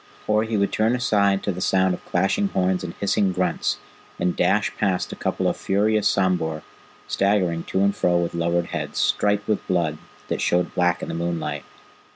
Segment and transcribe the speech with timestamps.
[0.25, 3.77] Or he would turn aside to the sound of clashing horns and hissing grunts,
[4.19, 6.63] and dash past a couple of furious sambhur,
[7.07, 11.13] staggering to and fro with lowered heads, striped with blood that showed black in the
[11.13, 11.65] moonlight.